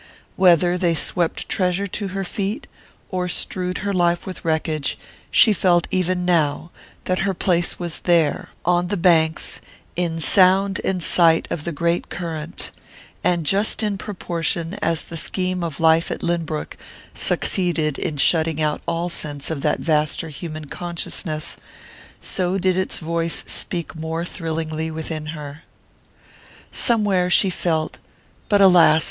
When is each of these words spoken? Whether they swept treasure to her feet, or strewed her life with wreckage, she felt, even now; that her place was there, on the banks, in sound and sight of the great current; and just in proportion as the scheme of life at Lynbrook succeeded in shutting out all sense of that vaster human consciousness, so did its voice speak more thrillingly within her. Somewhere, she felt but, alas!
Whether 0.35 0.79
they 0.79 0.95
swept 0.95 1.47
treasure 1.47 1.85
to 1.85 2.07
her 2.07 2.23
feet, 2.23 2.65
or 3.11 3.27
strewed 3.27 3.77
her 3.85 3.93
life 3.93 4.25
with 4.25 4.43
wreckage, 4.43 4.97
she 5.29 5.53
felt, 5.53 5.87
even 5.91 6.25
now; 6.25 6.71
that 7.03 7.19
her 7.19 7.35
place 7.35 7.77
was 7.77 7.99
there, 7.99 8.49
on 8.65 8.87
the 8.87 8.97
banks, 8.97 9.61
in 9.95 10.19
sound 10.19 10.81
and 10.83 11.03
sight 11.03 11.47
of 11.51 11.65
the 11.65 11.71
great 11.71 12.09
current; 12.09 12.71
and 13.23 13.45
just 13.45 13.83
in 13.83 13.95
proportion 13.99 14.73
as 14.81 15.03
the 15.03 15.17
scheme 15.17 15.63
of 15.63 15.79
life 15.79 16.09
at 16.09 16.23
Lynbrook 16.23 16.77
succeeded 17.13 17.99
in 17.99 18.17
shutting 18.17 18.59
out 18.59 18.81
all 18.87 19.07
sense 19.07 19.51
of 19.51 19.61
that 19.61 19.81
vaster 19.81 20.29
human 20.29 20.65
consciousness, 20.65 21.57
so 22.19 22.57
did 22.57 22.75
its 22.75 22.97
voice 22.97 23.43
speak 23.45 23.95
more 23.95 24.25
thrillingly 24.25 24.89
within 24.89 25.27
her. 25.37 25.61
Somewhere, 26.71 27.29
she 27.29 27.51
felt 27.51 27.99
but, 28.49 28.61
alas! 28.61 28.99